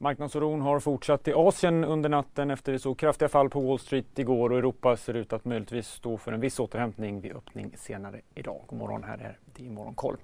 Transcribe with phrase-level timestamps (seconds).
[0.00, 4.18] Marknadsoron har fortsatt i Asien under natten efter vi såg kraftiga fall på Wall Street
[4.18, 8.20] igår och Europa ser ut att möjligtvis stå för en viss återhämtning vid öppning senare
[8.34, 8.60] idag.
[8.66, 10.16] God morgon, här är det Morgonkoll.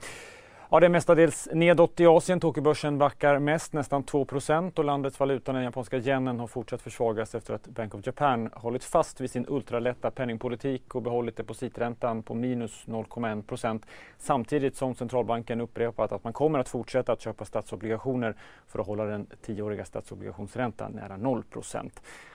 [0.70, 2.40] Ja, det är mestadels nedåt i Asien.
[2.40, 7.54] Tokyobörsen backar mest, nästan 2% och landets valuta, den japanska yenen, har fortsatt försvagas efter
[7.54, 12.84] att Bank of Japan hållit fast vid sin ultralätta penningpolitik och behållit depositräntan på minus
[12.86, 13.82] 0,1%
[14.18, 18.34] samtidigt som centralbanken upprepat att man kommer att fortsätta att köpa statsobligationer
[18.66, 21.90] för att hålla den tioåriga statsobligationsräntan nära 0%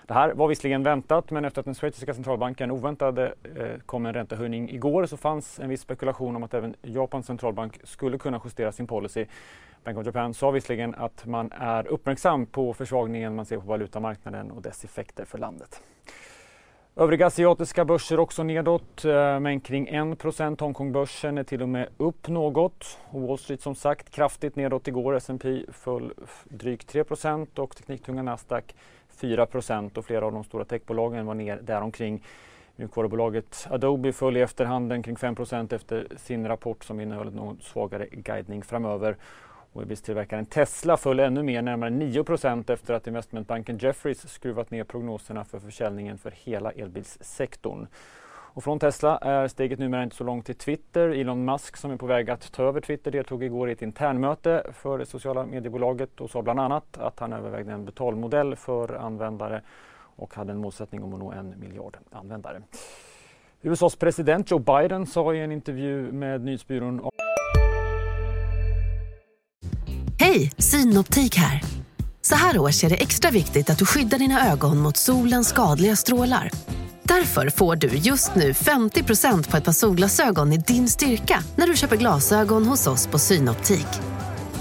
[0.10, 4.14] det här var visserligen väntat men efter att den schweiziska centralbanken oväntade eh, kom en
[4.14, 8.72] räntehöjning igår så fanns en viss spekulation om att även Japans centralbank skulle kunna justera
[8.72, 9.26] sin policy.
[9.84, 14.52] Bank of Japan sa visserligen att man är uppmärksam på försvagningen man ser på valutamarknaden
[14.52, 15.82] och dess effekter för landet.
[16.96, 22.28] Övriga asiatiska börser också nedåt, eh, men kring 1% Hongkongbörsen är till och med upp
[22.28, 22.98] något.
[23.12, 25.16] Wall Street som sagt kraftigt nedåt igår.
[25.16, 26.14] S&P föll
[26.44, 28.76] drygt 3% och tekniktunga Nasdaq
[29.10, 29.48] 4
[29.96, 32.24] och flera av de stora techbolagen var ner däromkring.
[32.80, 38.64] Mjukvarubolaget Adobe föll i efterhanden kring 5% efter sin rapport som innehöll någon svagare guidning
[38.64, 39.18] framöver.
[39.74, 45.46] Och tillverkaren Tesla föll ännu mer, närmare 9% efter att investmentbanken Jefferies skruvat ner prognoserna
[45.46, 47.88] för försäljningen för hela elbilssektorn.
[48.54, 51.10] Och från Tesla är steget numera inte så långt till Twitter.
[51.10, 54.64] Elon Musk som är på väg att ta över Twitter deltog igår i ett internmöte
[54.74, 59.62] för det sociala mediebolaget och sa bland annat att han övervägde en betalmodell för användare
[60.20, 62.62] och hade en målsättning om att nå en miljard användare.
[63.62, 67.02] USAs president Joe Biden sa i en intervju med nyhetsbyrån
[70.20, 71.62] Hej, Synoptik här.
[72.22, 75.96] Så här års är det extra viktigt att du skyddar dina ögon mot solens skadliga
[75.96, 76.52] strålar.
[77.04, 81.76] Därför får du just nu 50% på ett par solglasögon i din styrka när du
[81.76, 83.88] köper glasögon hos oss på Synoptik.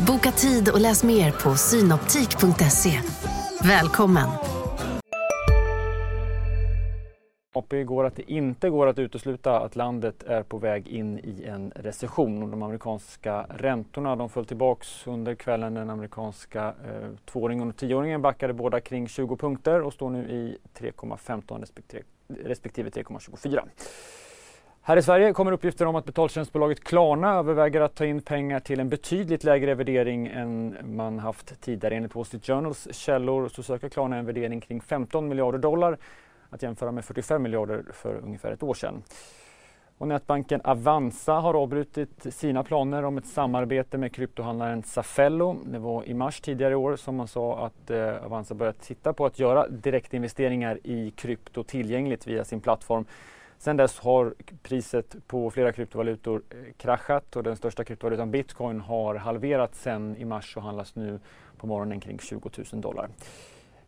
[0.06, 3.00] Boka tid och läs mer på synoptik.se.
[3.62, 4.57] Välkommen!
[7.68, 11.44] AP går att det inte går att utesluta att landet är på väg in i
[11.44, 12.50] en recession.
[12.50, 15.74] De amerikanska räntorna de föll tillbaks under kvällen.
[15.74, 20.58] Den amerikanska eh, tvååringen och tioåringen backade båda kring 20 punkter och står nu i
[20.78, 23.60] 3,15 respektive respektive 3,24.
[24.82, 28.80] Här i Sverige kommer uppgifter om att betaltjänstbolaget Klarna överväger att ta in pengar till
[28.80, 31.94] en betydligt lägre värdering än man haft tidigare.
[31.94, 35.98] Enligt Wall Street Journals källor så söker Klarna en värdering kring 15 miljarder dollar
[36.50, 39.03] att jämföra med 45 miljarder för ungefär ett år sedan.
[39.98, 45.56] Och nätbanken Avanza har avbrutit sina planer om ett samarbete med kryptohandlaren Safello.
[45.64, 49.12] Det var i mars tidigare i år som man sa att eh, Avanza börjat titta
[49.12, 53.04] på att göra direktinvesteringar i krypto tillgängligt via sin plattform.
[53.59, 59.15] Sedan dess har priset på flera kryptovalutor eh, kraschat och den största kryptovalutan bitcoin har
[59.15, 61.20] halverats sedan i mars och handlas nu
[61.56, 63.09] på morgonen kring 20 000 dollar.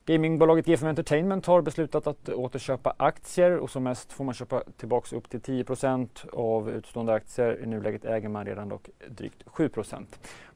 [0.06, 5.16] Gamingbolaget GFM Entertainment har beslutat att återköpa aktier och som mest får man köpa tillbaka
[5.16, 7.60] upp till 10% av utstående aktier.
[7.62, 9.70] I nuläget äger man redan dock drygt 7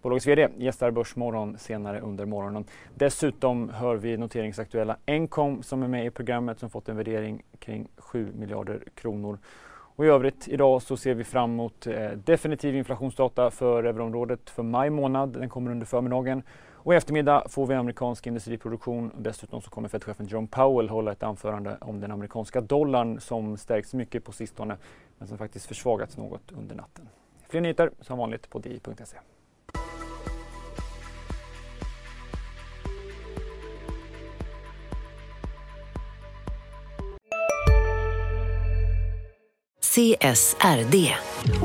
[0.03, 2.65] Bolagets VD gästar Börsmorgon senare under morgonen.
[2.95, 7.89] Dessutom hör vi noteringsaktuella Encom som är med i programmet som fått en värdering kring
[7.97, 9.39] 7 miljarder kronor.
[9.97, 14.63] Och I övrigt idag så ser vi fram emot eh, definitiv inflationsdata för euroområdet för
[14.63, 15.29] maj månad.
[15.29, 16.43] Den kommer under förmiddagen.
[16.85, 21.13] Och i eftermiddag får vi amerikansk industriproduktion och dessutom så kommer Fed-chefen John Powell hålla
[21.13, 24.77] ett anförande om den amerikanska dollarn som stärks mycket på sistone
[25.19, 27.09] men som faktiskt försvagats något under natten.
[27.49, 29.19] Fler nyheter som vanligt på di.se.
[39.81, 41.15] CSRD,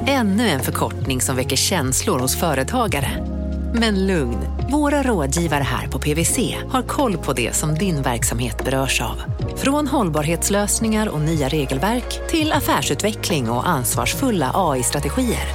[0.07, 3.28] ännu en förkortning som väcker känslor hos företagare.
[3.73, 4.37] Men lugn,
[4.71, 9.21] våra rådgivare här på PWC har koll på det som din verksamhet berörs av.
[9.57, 15.45] Från hållbarhetslösningar och nya regelverk till affärsutveckling och ansvarsfulla AI-strategier.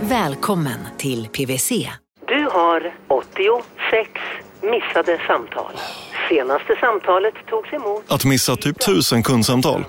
[0.00, 1.70] Välkommen till PWC.
[2.28, 4.10] Du har 86
[4.62, 5.72] missade samtal.
[6.28, 8.04] Senaste samtalet togs emot...
[8.08, 9.84] Att missa typ 1000 kundsamtal,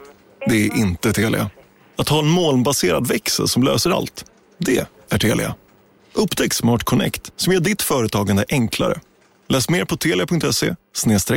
[0.47, 1.49] det är inte Telia.
[1.97, 4.25] Att ha en molnbaserad växel som löser allt,
[4.57, 5.55] det är Telia.
[6.13, 8.99] Upptäck Smart Connect som gör ditt företagande enklare.
[9.49, 10.75] Läs mer på telia.se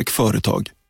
[0.09, 0.71] företag.